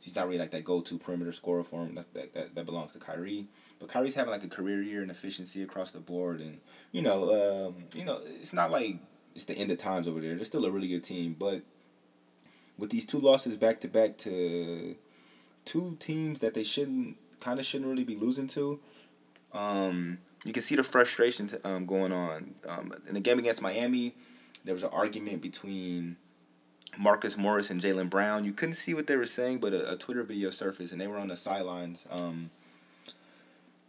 [0.02, 1.94] he's not really like that go to perimeter scorer for him.
[1.94, 3.46] That, that that that belongs to Kyrie.
[3.78, 6.60] But Kyrie's having like a career year in efficiency across the board, and
[6.92, 8.98] you know, um, you know, it's not like
[9.34, 10.34] it's the end of times over there.
[10.34, 11.62] They're still a really good team, but
[12.78, 14.96] with these two losses back to back to
[15.64, 18.80] two teams that they shouldn't kind of shouldn't really be losing to,
[19.52, 22.54] um, you can see the frustration um, going on.
[22.66, 24.14] Um, in the game against Miami,
[24.64, 26.16] there was an argument between
[26.98, 28.44] Marcus Morris and Jaylen Brown.
[28.44, 31.06] You couldn't see what they were saying, but a, a Twitter video surfaced, and they
[31.06, 32.06] were on the sidelines.
[32.10, 32.50] Um,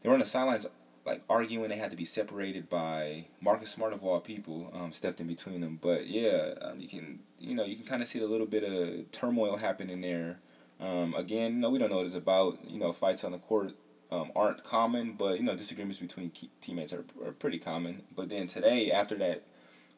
[0.01, 0.65] they were on the sidelines
[1.05, 5.19] like arguing they had to be separated by Marcus Smart of all people um, stepped
[5.19, 5.79] in between them.
[5.81, 8.63] But yeah, um, you can you know you can kind of see a little bit
[8.63, 10.39] of turmoil happening there.
[10.79, 12.57] Um, again, you know we don't know what it's about.
[12.67, 13.73] You know fights on the court
[14.11, 18.03] um, aren't common, but you know disagreements between teammates are, are pretty common.
[18.15, 19.43] But then today, after that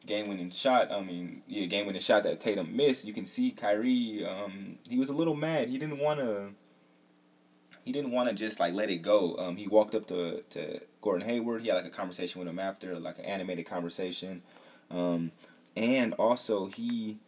[0.06, 3.50] game winning shot, I mean yeah game winning shot that Tatum missed, you can see
[3.50, 4.24] Kyrie.
[4.24, 5.68] Um, he was a little mad.
[5.68, 6.52] He didn't want to
[7.84, 9.36] he didn't want to just like let it go.
[9.38, 11.62] Um, he walked up to to Gordon Hayward.
[11.62, 14.42] He had like a conversation with him after, like an animated conversation,
[14.90, 15.30] um,
[15.76, 17.18] and also he,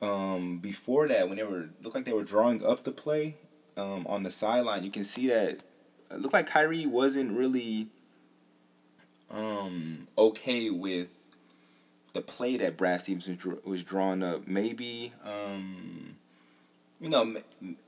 [0.00, 3.36] um, before that, when they were looked like they were drawing up the play,
[3.76, 5.62] um, on the sideline, you can see that
[6.10, 7.88] it looked like Kyrie wasn't really,
[9.30, 11.18] um, okay with
[12.12, 13.28] the play that Brad Stevens
[13.64, 14.46] was drawing up.
[14.46, 16.16] Maybe, um
[17.00, 17.36] you know,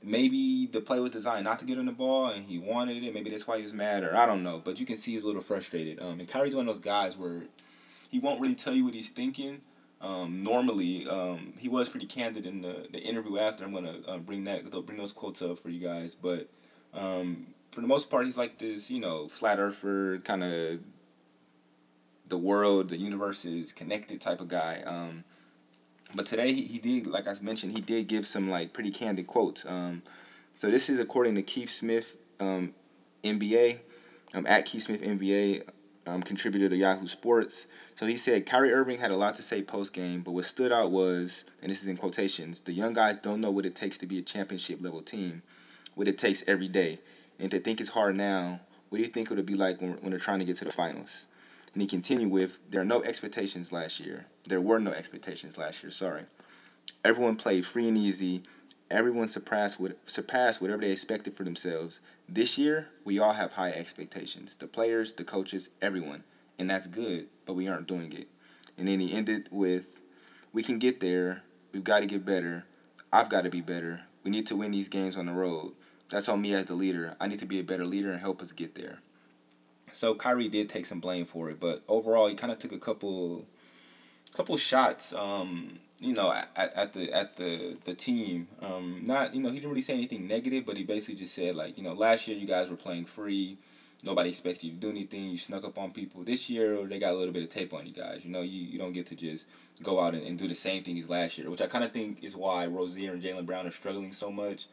[0.01, 3.13] maybe the play was designed not to get him the ball and he wanted it.
[3.13, 4.61] Maybe that's why he was mad, or I don't know.
[4.63, 6.01] But you can see he's a little frustrated.
[6.01, 7.43] Um, and Kyrie's one of those guys where
[8.09, 9.61] he won't really tell you what he's thinking.
[10.01, 13.63] Um, normally, um, he was pretty candid in the, the interview after.
[13.63, 16.49] I'm gonna uh, bring that bring those quotes up for you guys, but
[16.93, 20.79] um, for the most part, he's like this, you know, flat earther kind of
[22.27, 24.81] the world, the universe is connected type of guy.
[24.85, 25.23] Um,
[26.15, 29.27] but today he, he did, like I mentioned, he did give some like pretty candid
[29.27, 29.65] quotes.
[29.65, 30.03] Um,
[30.55, 32.73] so this is according to Keith Smith, um,
[33.23, 33.79] NBA,
[34.33, 35.63] um, at Keith Smith NBA,
[36.05, 37.65] um, contributor to Yahoo Sports.
[37.95, 40.71] So he said Kyrie Irving had a lot to say post game, but what stood
[40.71, 43.97] out was, and this is in quotations, the young guys don't know what it takes
[43.99, 45.43] to be a championship level team,
[45.95, 46.99] what it takes every day,
[47.39, 48.61] and to think it's hard now.
[48.89, 50.65] What do you think it would be like when, when they're trying to get to
[50.65, 51.27] the finals?
[51.73, 54.27] And he continued with, There are no expectations last year.
[54.45, 56.23] There were no expectations last year, sorry.
[57.03, 58.43] Everyone played free and easy.
[58.91, 61.99] Everyone surpassed, what, surpassed whatever they expected for themselves.
[62.29, 64.55] This year, we all have high expectations.
[64.55, 66.23] The players, the coaches, everyone.
[66.59, 68.27] And that's good, but we aren't doing it.
[68.77, 69.87] And then he ended with,
[70.51, 71.43] We can get there.
[71.71, 72.65] We've got to get better.
[73.11, 74.01] I've got to be better.
[74.23, 75.73] We need to win these games on the road.
[76.09, 77.15] That's on me as the leader.
[77.19, 78.99] I need to be a better leader and help us get there.
[79.93, 82.79] So Kyrie did take some blame for it, but overall he kind of took a
[82.79, 83.45] couple,
[84.33, 85.13] couple shots.
[85.13, 88.47] Um, you know, at, at the at the the team.
[88.61, 91.55] Um, not you know he didn't really say anything negative, but he basically just said
[91.55, 93.57] like you know last year you guys were playing free.
[94.05, 95.29] Nobody expected you to do anything.
[95.29, 96.23] You snuck up on people.
[96.23, 98.25] This year they got a little bit of tape on you guys.
[98.25, 99.45] You know you, you don't get to just
[99.81, 101.93] go out and, and do the same thing as last year, which I kind of
[101.93, 104.65] think is why Rozier and Jaylen Brown are struggling so much.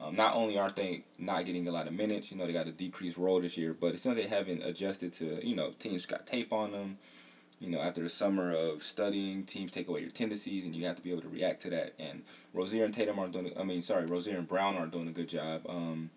[0.00, 2.68] Um, not only aren't they not getting a lot of minutes, you know, they got
[2.68, 6.06] a decreased role this year, but it's not they haven't adjusted to, you know, teams
[6.06, 6.98] got tape on them.
[7.60, 10.94] You know, after the summer of studying, teams take away your tendencies, and you have
[10.94, 11.94] to be able to react to that.
[11.98, 12.22] And
[12.54, 13.50] Rozier and Tatum aren't doing.
[13.58, 15.62] I mean, sorry, Rozier and Brown aren't doing a good job.
[15.68, 16.10] Um,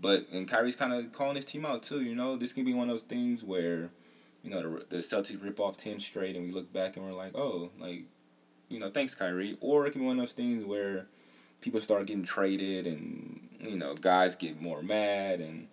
[0.00, 2.00] but and Kyrie's kind of calling his team out too.
[2.00, 3.92] You know, this can be one of those things where,
[4.42, 7.12] you know, the the Celtics rip off ten straight, and we look back and we're
[7.12, 8.02] like, oh, like,
[8.68, 9.56] you know, thanks Kyrie.
[9.60, 11.06] Or it can be one of those things where
[11.60, 15.68] people start getting traded and you know guys get more mad and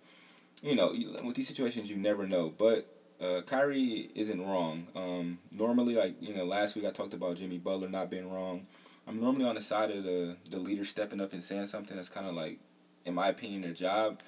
[0.62, 0.92] you know
[1.24, 2.86] with these situations you never know but
[3.20, 4.86] uh, Kyrie isn't wrong.
[4.94, 8.66] Um, normally, like you know, last week I talked about Jimmy Butler not being wrong.
[9.06, 12.08] I'm normally on the side of the the leader stepping up and saying something that's
[12.08, 12.58] kind of like,
[13.04, 14.20] in my opinion, their job.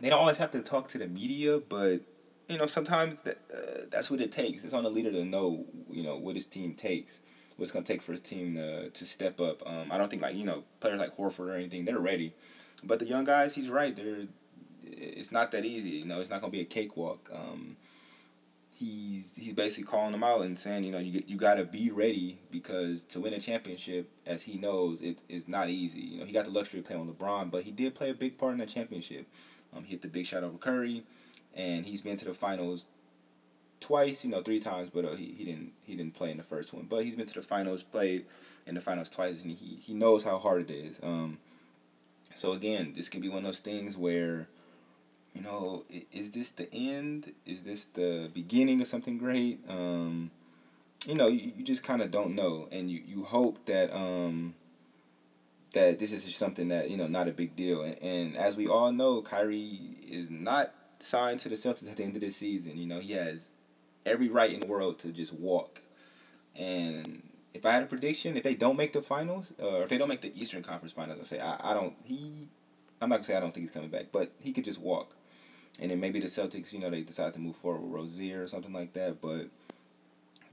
[0.00, 2.00] They don't always have to talk to the media, but
[2.48, 4.64] you know sometimes that uh, that's what it takes.
[4.64, 7.20] It's on the leader to know you know what his team takes
[7.58, 9.68] what it's gonna take for his team to to step up.
[9.68, 12.32] Um, I don't think like you know players like Horford or anything they're ready,
[12.84, 13.94] but the young guys, he's right.
[13.94, 14.28] They're
[14.84, 15.90] it's not that easy.
[15.90, 17.18] You know, it's not gonna be a cakewalk.
[17.34, 17.76] Um,
[18.76, 22.38] he's he's basically calling them out and saying, you know, you you gotta be ready
[22.52, 26.00] because to win a championship, as he knows, it is not easy.
[26.00, 28.14] You know, he got the luxury of playing with LeBron, but he did play a
[28.14, 29.26] big part in the championship.
[29.76, 31.02] Um, he hit the big shot over Curry,
[31.54, 32.86] and he's been to the finals
[33.80, 36.42] twice, you know, three times, but uh, he, he didn't he didn't play in the
[36.42, 36.86] first one.
[36.88, 38.24] But he's been to the finals, played
[38.66, 41.00] in the finals twice, and he, he knows how hard it is.
[41.02, 41.38] Um,
[42.34, 44.48] so again, this can be one of those things where,
[45.34, 47.32] you know, is this the end?
[47.46, 49.58] Is this the beginning of something great?
[49.68, 50.30] Um,
[51.06, 54.54] you know, you, you just kind of don't know, and you, you hope that um,
[55.72, 57.82] that this is just something that you know not a big deal.
[57.82, 62.04] And, and as we all know, Kyrie is not signed to the Celtics at the
[62.04, 62.76] end of this season.
[62.76, 63.50] You know, he has
[64.08, 65.82] every right in the world to just walk.
[66.56, 67.22] And
[67.54, 70.08] if I had a prediction, if they don't make the finals, or if they don't
[70.08, 72.48] make the Eastern Conference Finals, I say I, I don't he,
[73.00, 75.14] I'm not gonna say I don't think he's coming back, but he could just walk.
[75.80, 78.46] And then maybe the Celtics, you know, they decide to move forward with Rozier or
[78.48, 79.20] something like that.
[79.20, 79.48] But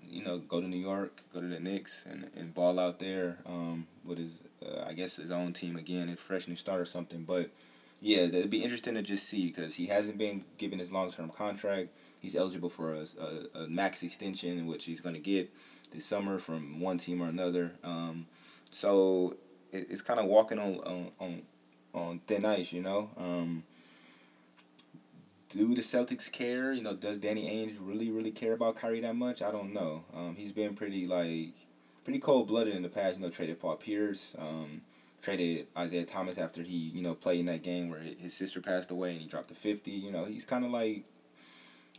[0.07, 3.39] you know, go to New York, go to the Knicks, and, and ball out there
[3.45, 6.85] um, with his, uh, I guess, his own team again, and fresh new start or
[6.85, 7.23] something.
[7.23, 7.49] But
[8.01, 11.29] yeah, it'd be interesting to just see because he hasn't been given his long term
[11.29, 11.89] contract
[12.25, 15.53] he's eligible for a, a, a max extension, which he's going to get
[15.93, 17.73] this summer from one team or another.
[17.83, 18.25] Um,
[18.71, 19.37] so
[19.71, 21.41] it, it's kind of walking on, on on
[21.93, 23.09] on thin ice, you know.
[23.17, 23.63] Um,
[25.49, 26.73] do the Celtics care?
[26.73, 29.41] You know, does Danny Ainge really really care about Kyrie that much?
[29.41, 30.03] I don't know.
[30.15, 31.53] Um, he's been pretty like
[32.03, 33.19] pretty cold blooded in the past.
[33.19, 34.35] You know, traded Paul Pierce.
[34.37, 34.81] Um,
[35.25, 38.91] traded Isaiah Thomas after he you know played in that game where his sister passed
[38.91, 39.91] away and he dropped the fifty.
[39.91, 41.03] You know, he's kind of like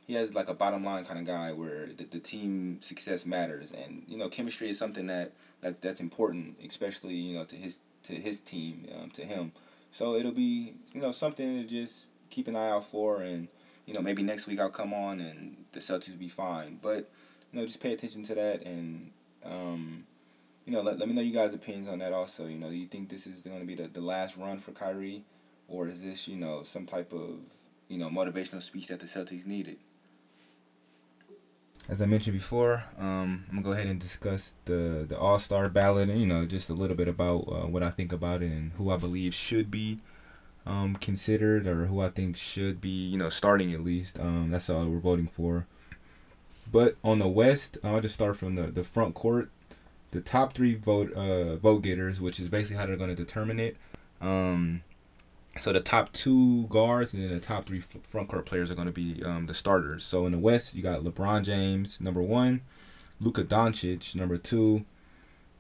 [0.06, 3.72] he has like a bottom line kind of guy where the, the team success matters
[3.72, 7.80] and you know chemistry is something that that's that's important especially you know to his
[8.04, 9.50] to his team um, to him
[9.90, 13.48] so it'll be you know something to just keep an eye out for and
[13.84, 17.10] you know maybe next week I'll come on and the Celtics will be fine but
[17.52, 19.10] you know just pay attention to that and
[19.44, 20.05] um,
[20.66, 22.76] you know let, let me know you guys opinions on that also you know do
[22.76, 25.24] you think this is going to be the, the last run for Kyrie
[25.68, 27.38] or is this you know some type of
[27.88, 29.78] you know motivational speech that the Celtics needed
[31.88, 35.68] as I mentioned before, um, I'm gonna go ahead and discuss the the All Star
[35.68, 38.50] ballot, and you know, just a little bit about uh, what I think about it
[38.50, 39.98] and who I believe should be
[40.66, 44.18] um, considered, or who I think should be, you know, starting at least.
[44.18, 45.66] Um, that's all we're voting for.
[46.70, 49.50] But on the West, I'll just start from the, the front court.
[50.16, 53.60] The top three vote uh, vote getters, which is basically how they're going to determine
[53.60, 53.76] it.
[54.22, 54.82] Um,
[55.58, 58.86] so the top two guards and then the top three front court players are going
[58.86, 60.04] to be um, the starters.
[60.04, 62.62] So in the West, you got LeBron James number one,
[63.20, 64.86] Luka Doncic number two,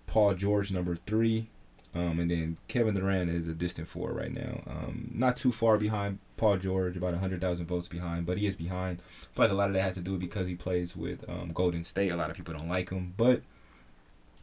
[0.06, 1.50] Paul George number three,
[1.94, 4.62] um, and then Kevin Durant is a distant four right now.
[4.66, 9.02] Um, not too far behind Paul George, about 100,000 votes behind, but he is behind.
[9.20, 11.50] I feel like a lot of that has to do because he plays with um,
[11.52, 12.10] Golden State.
[12.10, 13.42] A lot of people don't like him, but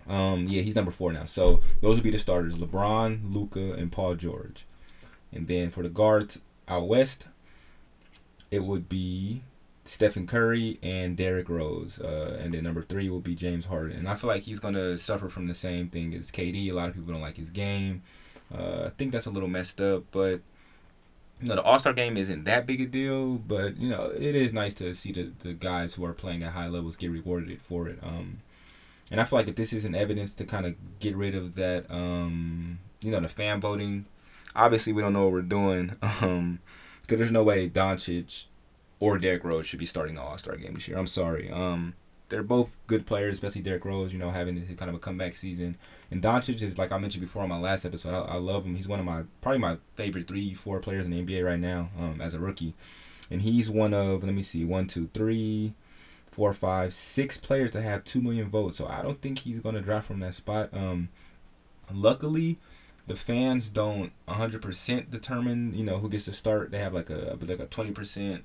[0.08, 1.26] um, yeah, he's number four now.
[1.26, 4.66] So those would be the starters LeBron, Luka, and Paul George.
[5.32, 7.28] And then for the guards out west,
[8.52, 9.42] it would be
[9.84, 12.00] Stephen Curry and Derrick Rose.
[12.00, 13.98] Uh, and then number three will be James Harden.
[13.98, 16.70] And I feel like he's to suffer from the same thing as KD.
[16.70, 18.04] A lot of people don't like his game.
[18.54, 20.42] Uh, I think that's a little messed up, but
[21.42, 24.36] you know the All Star game isn't that big a deal, but you know it
[24.36, 27.62] is nice to see the, the guys who are playing at high levels get rewarded
[27.62, 28.00] for it.
[28.04, 28.42] Um,
[29.12, 31.86] and I feel like if this isn't evidence to kind of get rid of that,
[31.90, 34.06] um, you know, the fan voting
[34.56, 35.96] obviously we don't know what we're doing.
[36.22, 36.60] Um,
[37.02, 38.46] because there's no way Doncic
[39.02, 40.98] or Derrick Rose should be starting the All Star game this year.
[40.98, 41.52] I'm sorry.
[41.52, 41.96] Um,
[42.30, 44.14] they're both good players, especially Derrick Rose.
[44.14, 45.76] You know, having kind of a comeback season,
[46.12, 48.14] and Doncic is like I mentioned before on my last episode.
[48.14, 48.76] I, I love him.
[48.76, 51.90] He's one of my probably my favorite three, four players in the NBA right now.
[52.00, 52.74] Um, as a rookie,
[53.30, 55.74] and he's one of let me see, one, two, three,
[56.34, 58.78] four, five, six players to have two million votes.
[58.78, 60.70] So I don't think he's gonna drop from that spot.
[60.74, 61.10] Um,
[61.92, 62.58] luckily
[63.06, 66.72] the fans don't 100% determine you know who gets to start.
[66.72, 68.42] They have like a like a 20%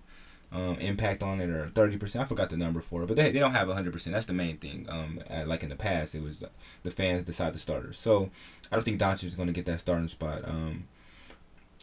[0.51, 3.39] um, impact on it or 30% i forgot the number for it but they, they
[3.39, 6.43] don't have 100% that's the main thing um, like in the past it was
[6.85, 7.99] the fans decide the starters.
[7.99, 8.31] So
[8.73, 10.43] i don't think Doncic is to get that starting spot.
[10.47, 10.85] Um,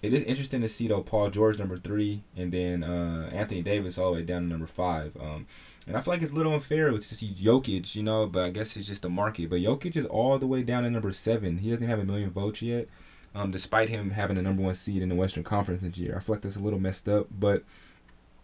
[0.01, 3.97] it is interesting to see though Paul George number three and then uh, Anthony Davis
[3.97, 5.15] all the way down to number five.
[5.19, 5.47] Um,
[5.87, 8.49] and I feel like it's a little unfair to see Jokic, you know, but I
[8.49, 9.49] guess it's just the market.
[9.49, 11.59] But Jokic is all the way down to number seven.
[11.59, 12.87] He doesn't have a million votes yet,
[13.33, 16.15] um, despite him having the number one seed in the Western Conference this year.
[16.17, 17.63] I feel like that's a little messed up, but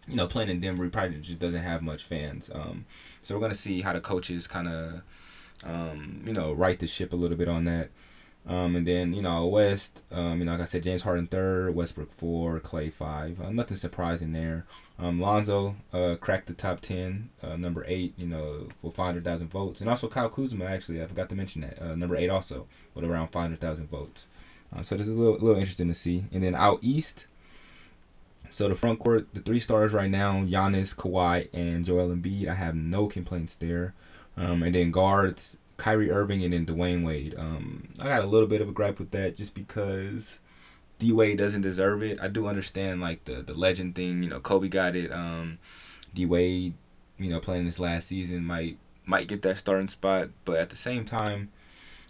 [0.08, 2.50] you know, playing in Denver, he probably just doesn't have much fans.
[2.52, 2.86] Um,
[3.22, 5.02] so we're gonna see how the coaches kind of,
[5.64, 7.90] um, you know, right the ship a little bit on that.
[8.44, 11.74] Um, and then you know West, um, you know like I said, James Harden third,
[11.76, 13.40] Westbrook four, Clay five.
[13.40, 14.66] Uh, nothing surprising there.
[14.98, 19.24] Um, Lonzo uh, cracked the top ten, uh, number eight, you know, for five hundred
[19.24, 22.30] thousand votes, and also Kyle Kuzma actually I forgot to mention that uh, number eight
[22.30, 24.26] also with around five hundred thousand votes.
[24.74, 26.24] Uh, so this is a little little interesting to see.
[26.32, 27.26] And then out east,
[28.48, 32.48] so the front court, the three stars right now, Giannis, Kawhi, and Joel Embiid.
[32.48, 33.94] I have no complaints there.
[34.36, 37.34] Um, and then guards, Kyrie Irving and then Dwyane Wade.
[37.36, 40.40] Um, I got a little bit of a gripe with that just because
[40.98, 42.18] D Wade doesn't deserve it.
[42.20, 44.22] I do understand like the the legend thing.
[44.22, 45.12] You know, Kobe got it.
[45.12, 45.58] Um,
[46.14, 46.74] D Wade,
[47.18, 50.76] you know, playing this last season might might get that starting spot, but at the
[50.76, 51.50] same time,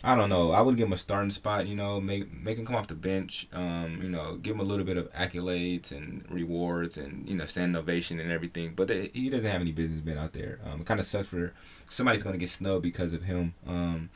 [0.05, 0.51] I don't know.
[0.51, 1.69] I would give him a starting spot.
[1.69, 3.47] You know, make make him come off the bench.
[3.53, 7.47] Um, you know, give him a little bit of accolades and rewards, and you know,
[7.47, 8.75] stand ovation and everything.
[8.75, 10.59] But they, he doesn't have any business being out there.
[10.65, 11.53] Um, it kind of sucks for
[11.89, 13.55] somebody's gonna get snubbed because of him.
[13.67, 14.11] Um,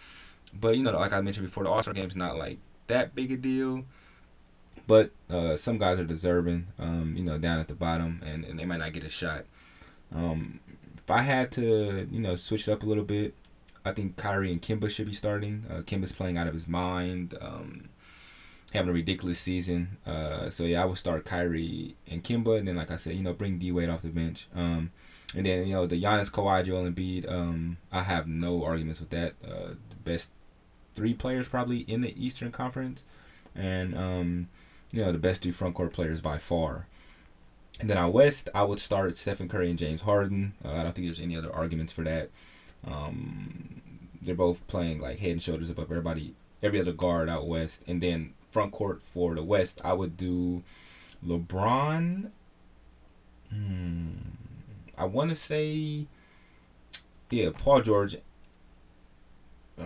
[0.53, 3.31] but you know, like I mentioned before, the All Star game's not like that big
[3.31, 3.85] a deal.
[4.89, 6.69] But uh, some guys are deserving.
[6.79, 9.45] Um, you know, down at the bottom, and, and they might not get a shot.
[10.15, 10.61] Um,
[10.97, 13.35] if I had to, you know, switch it up a little bit,
[13.87, 15.65] I think Kyrie and Kemba should be starting.
[15.71, 17.89] Uh, Kemba's playing out of his mind, um,
[18.73, 19.97] having a ridiculous season.
[20.05, 23.23] Uh, so yeah, I would start Kyrie and Kemba, and then like I said, you
[23.23, 24.49] know, bring D Wade off the bench.
[24.57, 24.91] Um,
[25.37, 27.31] and then you know the Giannis, Kawhi, Joel Embiid.
[27.31, 29.35] Um, I have no arguments with that.
[29.45, 30.31] Uh, the best
[30.95, 33.05] three players probably in the Eastern Conference,
[33.55, 34.49] and um,
[34.91, 36.89] you know the best three front court players by far.
[37.79, 40.55] And then out west, I would start Stephen Curry and James Harden.
[40.65, 42.31] Uh, I don't think there's any other arguments for that.
[42.87, 43.83] Um,
[44.23, 47.83] they're both playing like head and shoulders above everybody, every other guard out west.
[47.87, 50.63] And then front court for the West, I would do
[51.25, 52.31] LeBron.
[53.51, 54.07] Hmm,
[54.97, 56.07] I want to say,
[57.31, 58.17] yeah, Paul George.
[59.79, 59.85] Uh,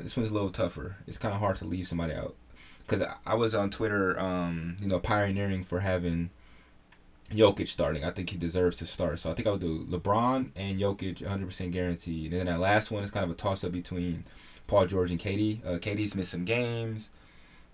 [0.00, 0.98] this one's a little tougher.
[1.08, 2.36] It's kind of hard to leave somebody out
[2.80, 6.30] because I, was on Twitter, um, you know, pioneering for having
[7.34, 8.04] Jokic starting.
[8.04, 9.18] I think he deserves to start.
[9.18, 12.32] So I think I would do LeBron and Jokic 100% guaranteed.
[12.32, 14.24] And then that last one is kind of a toss up between
[14.66, 15.64] Paul George and KD.
[15.64, 17.10] Uh, KD's missed some games.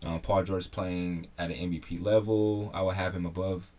[0.05, 2.71] Uh, Paul George playing at an MVP level.
[2.75, 3.71] I would have him above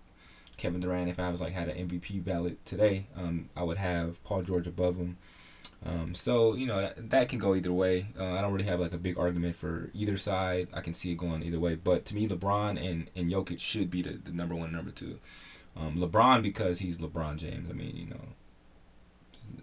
[0.58, 3.08] Kevin Durant if I was like had an MVP ballot today.
[3.18, 5.18] Um, I would have Paul George above him.
[5.84, 8.08] Um, so you know that, that can go either way.
[8.20, 10.68] Uh, I don't really have like a big argument for either side.
[10.74, 11.74] I can see it going either way.
[11.74, 15.20] But to me, LeBron and and Jokic should be the, the number one, number two.
[15.76, 17.70] Um, LeBron because he's LeBron James.
[17.70, 18.22] I mean, you know,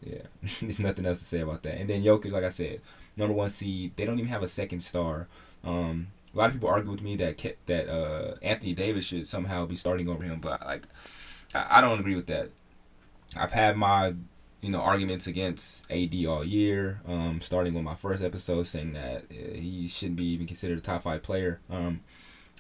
[0.03, 0.23] yeah,
[0.61, 1.79] there's nothing else to say about that.
[1.79, 2.81] And then Jokic, like I said,
[3.17, 3.93] number one seed.
[3.97, 5.29] They don't even have a second star.
[5.65, 9.67] Um, a lot of people argue with me that that uh, Anthony Davis should somehow
[9.67, 10.85] be starting over him, but like
[11.55, 12.51] I, I don't agree with that.
[13.37, 14.15] I've had my
[14.61, 19.25] you know arguments against AD all year, um, starting with my first episode saying that
[19.31, 21.61] uh, he shouldn't be even considered a top five player.
[21.71, 22.01] Um,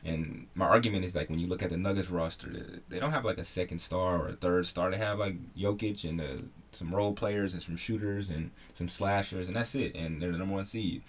[0.04, 3.24] and my argument is like when you look at the Nuggets roster, they don't have
[3.24, 4.90] like a second star or a third star.
[4.90, 9.48] They have like Jokic and uh, some role players and some shooters and some slashers,
[9.48, 9.96] and that's it.
[9.96, 11.02] And they're the number one seed.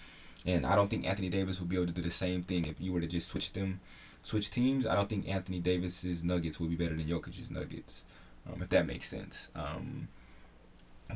[0.46, 2.80] And I don't think Anthony Davis will be able to do the same thing if
[2.80, 3.80] you were to just switch them,
[4.22, 4.86] switch teams.
[4.86, 8.04] I don't think Anthony Davis's Nuggets will be better than Jokic's Nuggets,
[8.50, 9.48] um, if that makes sense.
[9.54, 10.08] Um,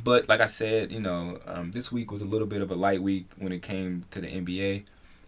[0.03, 2.75] but like I said, you know, um, this week was a little bit of a
[2.75, 4.85] light week when it came to the NBA.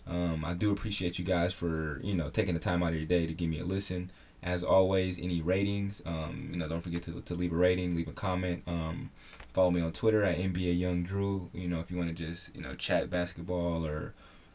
[0.09, 3.07] Um, I do appreciate you guys for you know taking the time out of your
[3.07, 4.11] day to give me a listen.
[4.43, 8.07] As always, any ratings, um, you know, don't forget to, to leave a rating, leave
[8.07, 8.63] a comment.
[8.67, 9.11] Um,
[9.57, 11.49] Follow me on Twitter at NBA Young Drew.
[11.55, 14.13] You know, if you want to just you know chat basketball or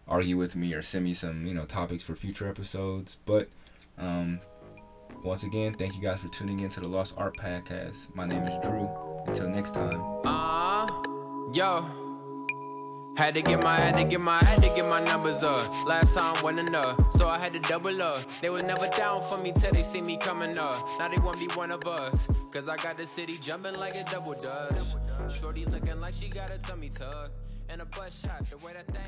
[0.08, 3.18] argue with me or send me some you know topics for future episodes.
[3.26, 3.50] But
[3.98, 4.42] um,
[5.24, 8.14] once again, thank you guys for tuning in to the Lost Art Podcast.
[8.14, 8.92] My name is Drew.
[9.26, 10.00] Until next time.
[10.24, 10.86] Uh,
[11.52, 12.01] yo.
[13.18, 15.68] Had to get my, had to get my, had to get my numbers up.
[15.88, 18.20] Last time wasn't enough, so I had to double up.
[18.42, 20.80] They was never down for me till they see me coming up.
[20.98, 24.04] Now they want be one of us, cause I got the city jumping like a
[24.06, 24.74] double dutch.
[25.30, 27.32] Shorty looking like she got a tummy tuck
[27.70, 28.50] and a butt shot.
[28.50, 29.02] The way that thing.